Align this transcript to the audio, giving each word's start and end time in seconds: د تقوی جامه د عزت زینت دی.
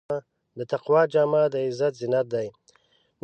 د 0.57 0.59
تقوی 0.71 1.01
جامه 1.13 1.41
د 1.53 1.55
عزت 1.67 1.93
زینت 2.01 2.27
دی. 2.33 2.47